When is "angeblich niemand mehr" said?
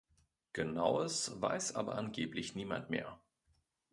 1.93-3.19